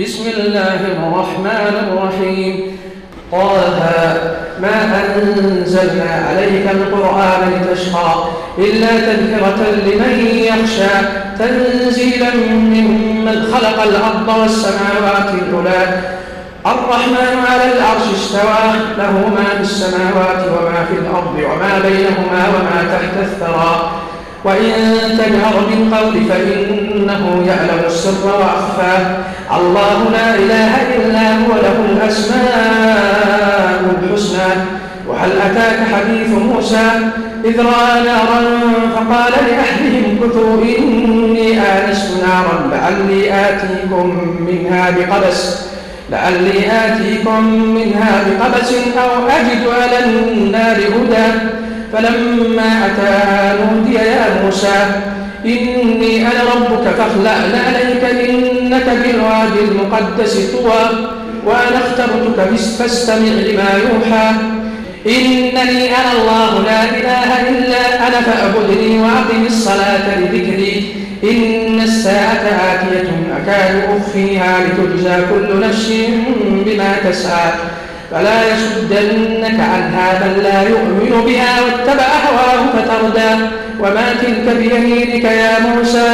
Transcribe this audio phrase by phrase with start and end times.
[0.00, 2.78] بسم الله الرحمن الرحيم.
[3.32, 3.78] طه
[4.62, 4.76] ما
[5.16, 8.14] أنزلنا عليك القرآن لتشقى
[8.58, 10.14] إلا تذكرة لمن
[10.50, 10.94] يخشى
[11.38, 16.00] تنزيلا ممن خلق الأرض والسماوات العلى
[16.66, 18.64] الرحمن على العرش استوى
[18.98, 23.90] له ما في السماوات وما في الأرض وما بينهما وما تحت الثرى.
[24.44, 24.72] وإن
[25.18, 28.96] تجهر بالقول فإنه يعلم السر وأخفى
[29.56, 34.50] الله لا إله إلا هو له الأسماء الحسنى.
[35.08, 36.86] وهل أتاك حديث موسى؟
[37.44, 38.40] إذ رأى نارا
[38.94, 44.06] فقال لأهلهم كثوا إني آنست نارا لعلي آتيكم
[44.40, 45.40] منها بقبس
[46.10, 47.42] لعلي آتيكم
[47.74, 51.53] منها بقبس أو أجد على النار هدى.
[51.94, 54.86] فلما أتاها نودي يا موسى
[55.44, 57.30] إني أنا ربك فاخلع
[57.66, 61.10] عليك إنك بالوادي المقدس طوى
[61.46, 64.30] وأنا اخترتك فاستمع لما يوحى.
[65.06, 70.94] إنني أنا الله لا إله إلا أنا فأعبدني وأقم الصلاة لذكري.
[71.24, 75.92] إن الساعة آتية أكاد أخفيها لتجزى كل نفس
[76.66, 77.52] بما تسعى.
[78.10, 83.44] فلا يصدنك عنها من لا يؤمن بها واتبع هواه فتردى.
[83.80, 86.08] وما تلك بيمينك يا موسى؟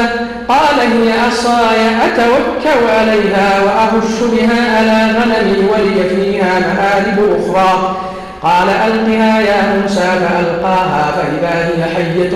[0.48, 7.96] قال هي عصاي أتوكل عليها وأهش بها على غنمي ولي فيها مآرب أخرى.
[8.42, 12.30] قال ألقها يا موسى فألقاها فإذا هي حية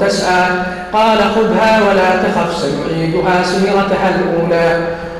[0.00, 0.44] تسعى.
[0.92, 4.86] قال خذها ولا تخف سنعيدها سيرتها الأولى.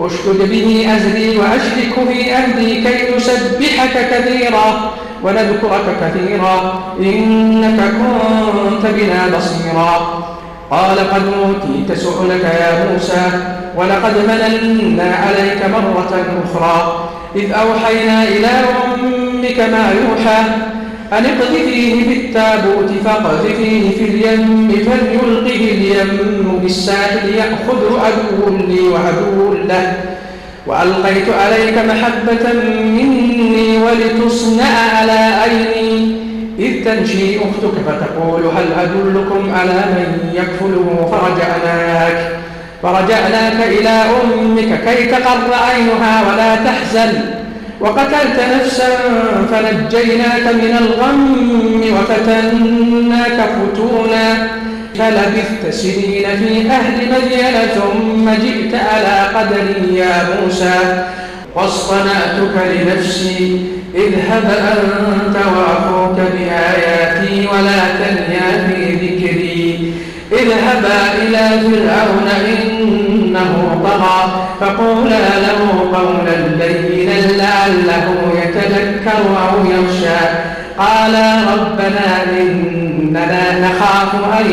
[0.00, 4.92] اشدد به أزري وأشرك في أهلي كي نسبحك كثيرا
[5.24, 10.24] ونذكرك كثيرا إنك كنت بنا بصيرا.
[10.70, 13.26] قال قد أوتيت سؤلك يا موسى
[13.76, 16.12] ولقد مننا عليك مرة
[16.44, 16.76] أخرى.
[17.36, 18.50] إذ أوحينا إلى
[18.94, 20.69] أمك ما يوحى
[21.12, 29.94] أن اقذفيه بالتابوت فاقذفيه في اليم فليلقه اليم بالساحل يأخذ عدو لي وعدو له.
[30.66, 32.52] وألقيت عليك محبة
[32.84, 36.16] مني ولتصنع على عيني.
[36.58, 42.30] إذ تمشي أختك فتقول هل أدلكم على من يكفله فرجعناك؟
[42.82, 47.12] فرجعناك إلى أمك كي تقر عينها ولا تحزن.
[47.80, 48.90] وقتلت نفسا
[49.50, 54.26] فنجيناك من الغم وفتناك فتونا.
[54.98, 60.78] فلبثت سنين في أهل مدين ثم جئت على قدري يا موسى.
[61.54, 63.60] واصطنعتك لنفسي
[63.94, 69.92] اذهب أنت وأخوك بآياتي ولا تنيا في ذكري.
[70.32, 73.52] اذهبا إلى فرعون إنه
[73.84, 74.20] طغى
[74.60, 75.60] فقولا له
[75.94, 76.99] قولا لينا.
[77.20, 80.26] لعله يتذكر أو يخشى.
[80.78, 84.46] قالا ربنا إننا نخاف أن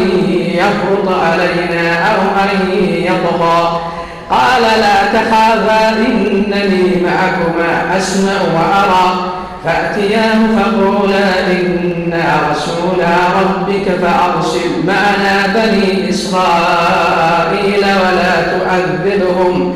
[0.54, 3.82] يفرط علينا أو أن يطغى.
[4.30, 9.34] قال لا تخافا إنني معكما أسمع وأرى.
[9.66, 19.76] فأتياه فقولا إنا رسولا ربك فأرسل معنا بني إسرائيل ولا تؤذبهم.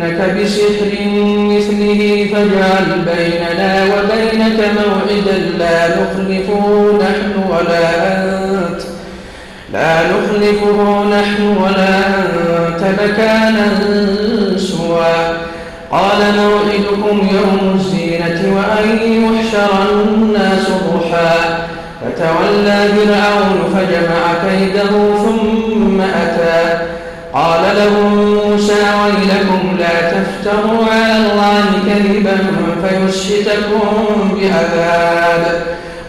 [0.00, 0.92] فلنأتينك بسحر
[1.24, 8.82] مثله فاجعل بيننا وبينك موعدا لا نخلفه نحن ولا أنت
[9.72, 13.68] لا نخلفه نحن ولا أنت مكانا
[14.56, 15.36] سوى
[15.90, 21.36] قال موعدكم يوم الزينة وأن يحشر الناس ضحى
[22.02, 26.78] فتولى فرعون فجمع كيده ثم أتى
[27.36, 32.36] قال لهم موسى ويلكم لا تفتروا على الله كذبا
[32.82, 33.88] فيسحتكم
[34.34, 35.62] بعذاب.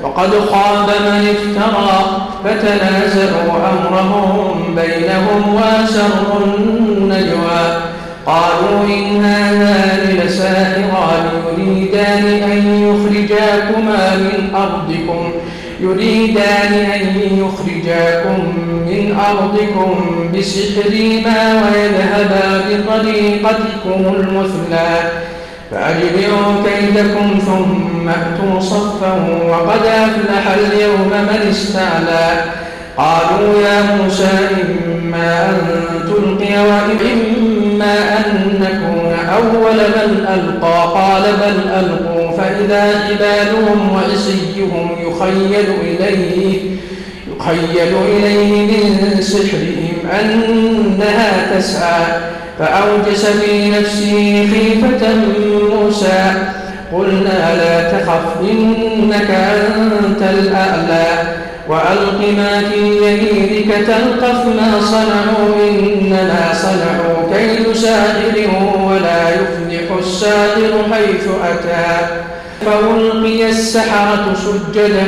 [0.03, 7.63] وقد خاب من افترى فتنازعوا أمرهم بينهم وأسروا النجوى.
[8.25, 11.25] قالوا إن هذان لساحران
[11.57, 15.31] يريدان أن يخرجاكما من أرضكم.
[15.81, 17.03] يريدان أن
[17.43, 18.39] يخرجاكم
[18.87, 19.95] من أرضكم
[20.37, 25.11] بسحرهما ويذهبا بطريقتكم المثلى.
[25.71, 29.13] فأجمعوا كيدكم ثم أتوا صفا
[29.49, 32.43] وقد أفلح اليوم من استعلى.
[32.97, 35.57] قالوا يا موسى إما أن
[36.07, 40.77] تلقي وإما أن نكون أول من ألقى.
[40.93, 42.26] قال بل ألقوا.
[42.37, 46.59] فإذا جبالهم وعصيهم يخيل إليه
[47.37, 52.05] يخيل إليه من سحرهم أنها تسعى.
[52.59, 55.15] فأوجس في نفسه خيفة
[55.75, 56.31] موسى.
[56.93, 61.37] قلنا لا تخف إنك أنت الأعلى.
[61.69, 68.49] وألق ما في يمينك تلقف ما صنعوا إنما صنعوا كيد ساحر
[68.83, 69.29] ولا
[69.87, 71.87] يفلح الساحر حيث أتى
[72.65, 75.07] فألقي السحرة سجدا.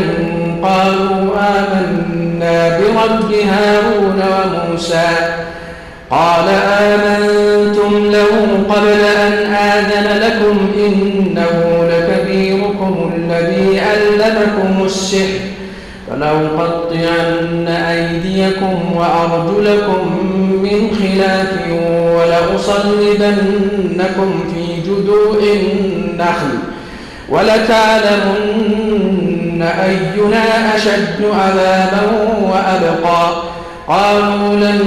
[0.64, 5.10] قالوا آمنا برب هارون وموسى.
[6.12, 6.48] قال
[6.80, 8.32] آمنتم له
[8.70, 11.56] قبل أن آذن لكم إنه
[11.92, 15.40] لكبيركم الذي علمكم السحر.
[16.10, 20.02] فلأقطعن أيديكم وأرجلكم
[20.64, 21.52] من خلاف
[22.16, 24.59] ولأصلبنكم في
[24.90, 26.54] جذوع النخل
[27.30, 28.80] ولتعلمن
[29.62, 32.02] أينا أشد عذابا
[32.42, 33.44] وأبقى.
[33.88, 34.80] قالوا لن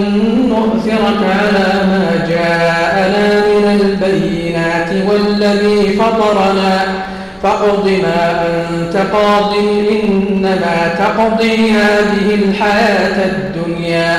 [0.49, 6.75] نؤثرك على ما جاءنا من البينات والذي فطرنا.
[7.43, 9.55] فاقض ما أنت قاض
[10.05, 14.11] إنما تقضي هذه الحياة الدنيا.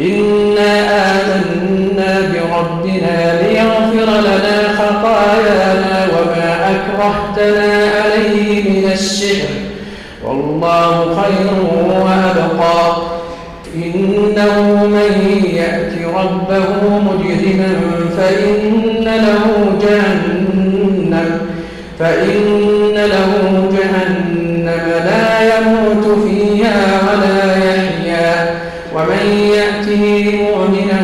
[0.00, 0.72] إنا
[1.10, 9.48] آمنا بربنا ليغفر لنا خطايانا وما أكرهتنا عليه من السحر
[10.24, 11.50] والله خير
[11.88, 12.96] وأبقى
[13.76, 17.74] إنه من يأت ربه مجرما
[18.16, 19.44] فإن له
[19.82, 21.38] جهنم
[21.98, 23.32] فإن له
[23.72, 26.98] جهنم لا يموت فيها
[29.94, 31.00] يأته مؤمنا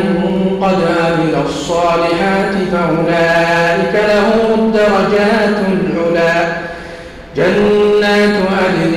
[0.61, 6.37] قد عمل الصالحات فأولئك لهم الدرجات العلا.
[7.35, 8.93] جنات عدن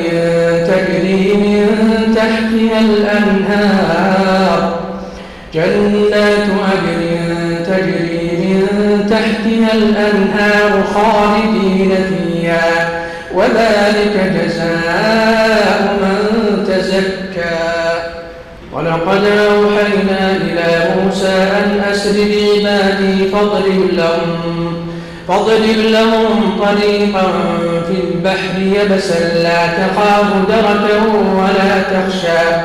[0.67, 1.67] تجري من
[2.17, 4.61] تحتها الأنهار.
[5.55, 7.03] جنات عدن
[7.67, 12.89] تجري من تحتها الأنهار خالدين فيها.
[13.35, 16.21] وذلك جزاء من
[16.69, 17.84] تزكى.
[18.85, 24.76] ولقد أوحينا إلى موسى أن أسر بعبادي فاضرب لهم
[25.29, 27.33] فاضرب لهم طريقا
[27.88, 31.05] في البحر يبسا لا تخاف دركه
[31.37, 32.57] ولا تخشى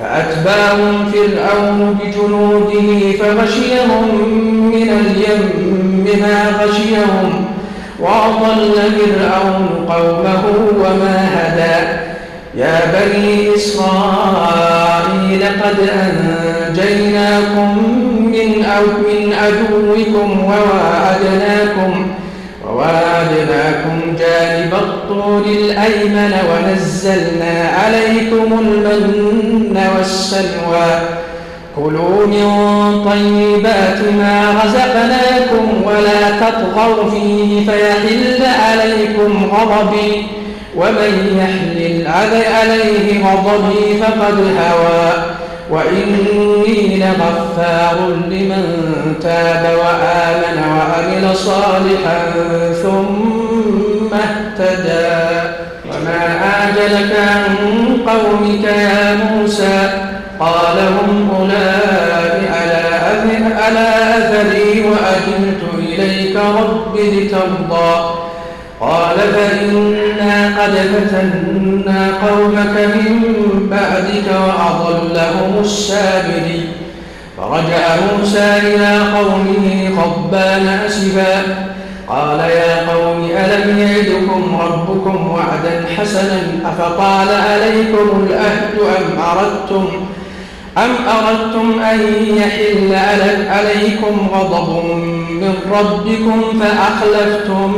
[0.00, 4.08] فأتباهم فرعون بجنوده فغشيهم
[4.74, 7.44] من اليم ما غشيهم
[8.00, 10.44] وأضل فرعون قومه
[10.78, 12.04] وما هدى.
[12.56, 14.73] يا بني إسرائيل
[15.42, 15.76] قد
[16.68, 17.78] أنجيناكم
[18.26, 22.06] من أو من عدوكم وواعدناكم
[22.66, 31.00] وواعدناكم جانب الطور الأيمن ونزلنا عليكم المن والسلوى.
[31.76, 32.48] كلوا من
[33.04, 40.26] طيبات ما رزقناكم ولا تطغوا فيه فيحل عليكم غضبي.
[40.76, 45.12] ومن يحلل عليه غضبي فقد هوى.
[45.70, 47.96] وإني لغفار
[48.30, 48.64] لمن
[49.22, 52.22] تاب وآمن وعمل صالحا
[52.82, 55.50] ثم اهتدى.
[55.90, 57.56] وما أعجلك عن
[58.06, 59.90] قومك يا موسى؟
[60.40, 62.50] قال هم أولئك
[63.58, 63.84] على
[64.18, 68.23] أثري وأجلت إليك رب لترضى.
[68.84, 76.68] قال فإنا قد فتنا قومك من بعدك وأضلهم السامري
[77.36, 81.42] فرجع موسى إلى قومه غضبان أسفا.
[82.08, 89.88] قال يا قوم ألم يعدكم ربكم وعدا حسنا؟ أفطال عليكم الأهد أم أردتم
[90.78, 92.00] أم أردتم أن
[92.36, 92.94] يحل
[93.50, 94.84] عليكم غضب
[95.40, 97.72] من ربكم فأخلفتم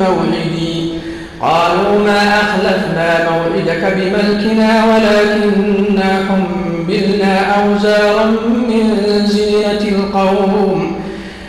[0.00, 0.92] موعدي
[1.40, 8.26] قالوا ما أخلفنا موعدك بملكنا ولكننا حملنا أوزارا
[8.68, 8.84] من
[9.26, 11.00] زينة القوم.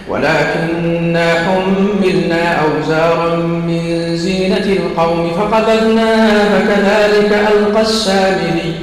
[0.10, 8.74] ولكننا حملنا أوزارا من زينة القوم فقبلناها فكذلك ألقى السامري.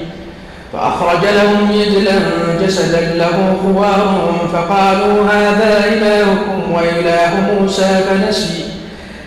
[0.74, 2.12] فأخرج لهم يجلا
[2.62, 8.64] جسدا له خوار فقالوا هذا إلهكم وإله موسى فنسي.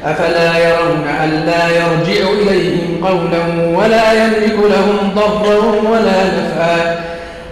[0.06, 3.42] أفلا يرون ألا يرجع إليهم قولا
[3.78, 5.56] ولا يملك لهم ضرا
[5.92, 7.00] ولا نفعا.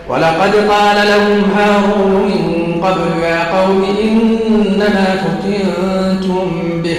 [0.09, 6.51] ولقد قال لهم هارون من قبل يا قوم إنما فتنتم
[6.83, 6.97] به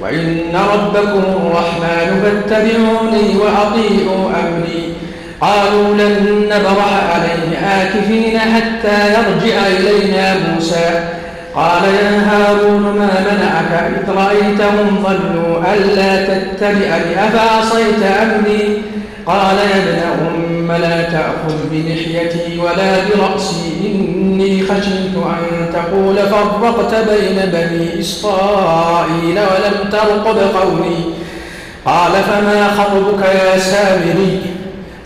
[0.00, 4.94] وإن ربكم الرحمن فاتبعوني وأطيعوا أمري.
[5.40, 11.04] قالوا لن نبرح عليه آكفين حتى يرجع إلينا موسى.
[11.54, 18.82] قال يا هارون ما منعك إذ رأيتهم ضلوا ألا تتبعني أفعصيت أمري.
[19.26, 19.98] قال يا ابن
[20.34, 29.90] أم لا تأخذ بلحيتي ولا برأسي إني خشيت أن تقول فرقت بين بني إسرائيل ولم
[29.92, 31.04] ترقب قولي.
[31.84, 34.40] قال فما خطبك يا سامري؟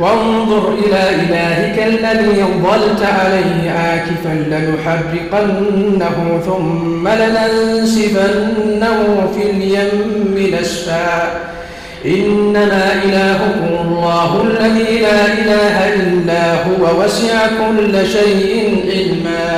[0.00, 8.98] وانظر إلى إلهك الذي ظلت عليه آكفا لنحرقنه ثم لننسفنه
[9.34, 11.12] في اليم نسفا.
[12.06, 18.52] إنما إلهكم الله الذي لا إله إلا هو وسع كل شيء
[18.92, 19.50] علما.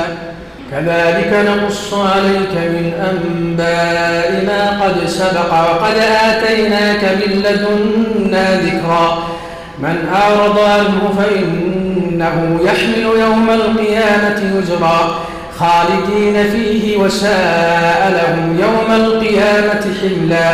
[0.71, 5.97] كذلك نقص عليك من أنباء ما قد سبق وقد
[6.29, 9.07] آتيناك من لدنا ذكرا.
[9.79, 15.19] من أعرض عنه فإنه يحمل يوم القيامة وزرا
[15.59, 20.53] خالدين فيه وساء لهم يوم القيامة حملا.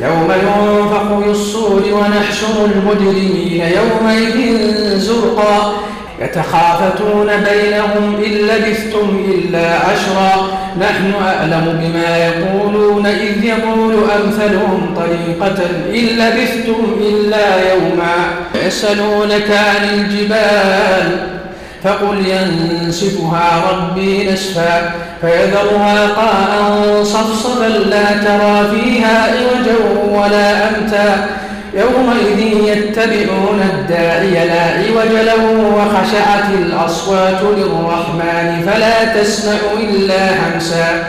[0.00, 5.72] يوم ينفخ الصور ونحشر المجرمين يومئذ زرقا.
[6.20, 10.60] يتخافتون بينهم إن لبثتم إلا عشرا.
[10.80, 18.14] نحن أعلم بما يقولون إذ يقول أمثلهم طريقة إن لبثتم إلا يوما
[18.66, 21.26] يسألونك عن الجبال
[21.84, 29.76] فقل ينسفها ربي نسفا فيذرها قاء صفصفا لا ترى فيها عوجا
[30.10, 31.26] ولا أمتا
[31.74, 35.44] يومئذ يتبعون الداعي لا عوج له
[35.76, 41.04] وخشعت الأصوات للرحمن فلا تسمع إلا همسا.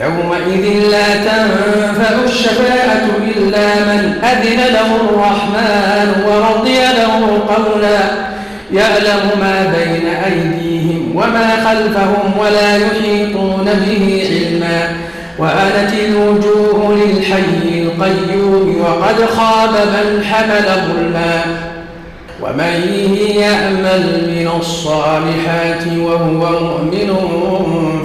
[0.00, 8.00] يومئذ لا تنفع الشفاعة إلا من أذن له الرحمن ورضي له قولا.
[8.72, 14.88] يعلم ما بين أيديهم وما خلفهم ولا يحيطون به علما.
[15.38, 21.42] وآنت الوجوه للحي القيوم وقد خاب من حمل ظلما
[22.42, 22.74] ومن
[23.36, 27.10] يعمل من الصالحات وهو مؤمن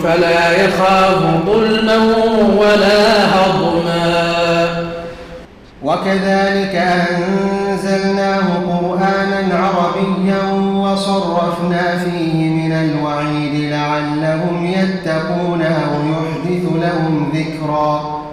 [0.04, 1.98] فلا يخاف ظلما
[2.58, 4.06] ولا هضما.
[5.84, 10.44] وكذلك أنزلناه قرآنا عربيا
[10.76, 18.25] وصرفنا فيه من الوعيد لعلهم يتقون أو يحدث لهم ذكرا.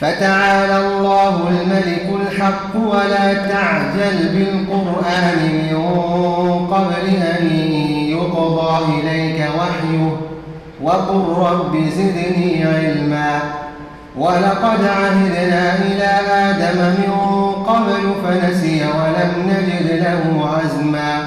[0.00, 7.46] فتعالى الله الملك الحق ولا تعجل بالقرآن من قبل أن
[8.08, 10.16] يقضى إليك وحيه
[10.82, 13.40] وقل رب زدني علما
[14.16, 17.12] ولقد عهدنا إلى آدم من
[17.66, 21.26] قبل فنسي ولم نجد له عزما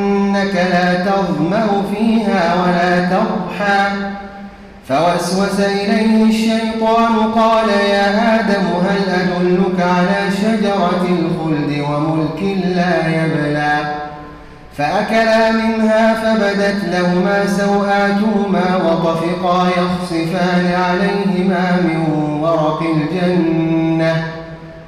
[0.31, 3.87] وأنك لا تظمأ فيها ولا تضحى
[4.87, 13.95] فوسوس إليه الشيطان قال يا آدم هل أدلك على شجرة الخلد وملك لا يبلى؟
[14.77, 22.05] فأكلا منها فبدت لهما سوآتهما وطفقا يخصفان عليهما من
[22.41, 24.23] ورق الجنة.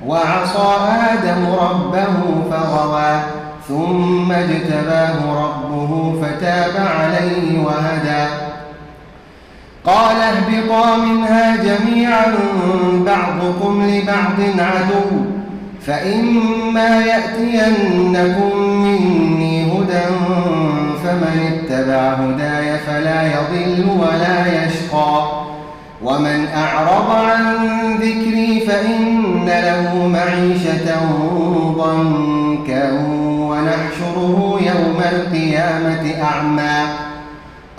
[0.08, 0.78] وعصى
[1.12, 3.43] آدم ربه فغوى.
[3.68, 8.26] ثم اجتباه ربه فتاب عليه وهدى.
[9.86, 12.26] قال اهبطا منها جميعا
[13.06, 15.26] بعضكم لبعض عدو
[15.86, 20.06] فإما يأتينكم مني هدى
[21.04, 25.44] فمن اتبع هداي فلا يضل ولا يشقى.
[26.04, 27.42] ومن أعرض عن
[27.96, 30.88] ذكري فإن له معيشة
[31.78, 32.43] ضنكا.
[35.16, 36.88] القيامة أعمى.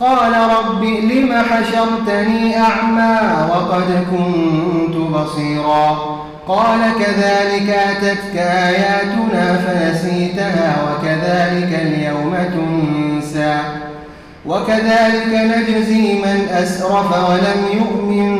[0.00, 3.18] قال رب لم حشرتني أعمى
[3.50, 6.16] وقد كنت بصيرا.
[6.48, 13.56] قال كذلك أتتك آياتنا فنسيتها وكذلك اليوم تنسى.
[14.46, 18.38] وكذلك نجزي من أسرف ولم يؤمن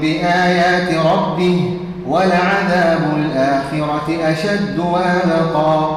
[0.00, 5.96] بآيات ربه ولعذاب الآخرة أشد وأبقى.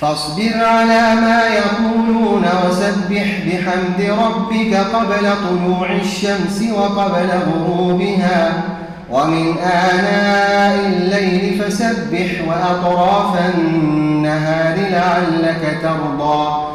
[0.00, 8.62] فاصبر على ما يقولون وسبح بحمد ربك قبل طلوع الشمس وقبل غروبها.
[9.10, 16.66] ومن آناء الليل فسبح وأطراف النهار لعلك ترضى.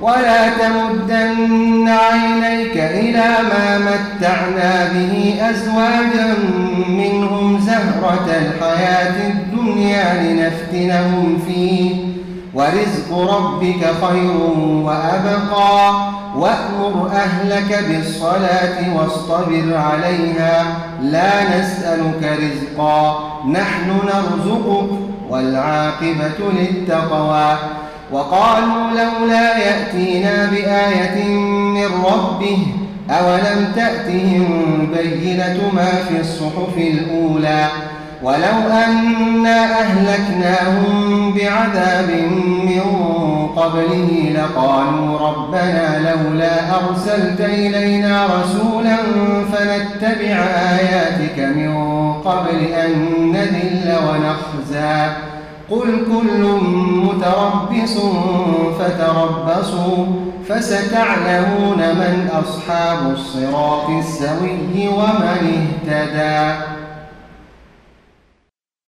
[0.00, 6.34] ولا تمدن عينيك إلى ما متعنا به أزواجا
[6.88, 11.94] منهم زهرة الحياة الدنيا لنفتنهم فيه.
[12.54, 14.36] ورزق ربك خير
[14.84, 15.92] وأبقى.
[16.36, 20.64] وأمر أهلك بالصلاة واصطبر عليها.
[21.02, 23.30] لا نسألك رزقا.
[23.50, 24.88] نحن نرزقك
[25.28, 27.56] والعاقبة للتقوى.
[28.12, 32.66] وقالوا لولا يأتينا بآية من ربه
[33.10, 37.68] أولم تأتهم بينة ما في الصحف الأولى؟
[38.22, 42.10] ولو أنا أهلكناهم بعذاب
[42.64, 42.82] من
[43.56, 48.96] قبله لقالوا ربنا لولا أرسلت إلينا رسولا
[49.52, 50.36] فنتبع
[50.78, 51.72] آياتك من
[52.12, 52.92] قبل أن
[53.32, 55.10] نذل ونخزى.
[55.70, 56.42] قل كل
[57.06, 57.98] متربص
[58.78, 60.06] فتربصوا
[60.48, 66.71] فستعلمون من أصحاب الصراط السوي ومن اهتدى.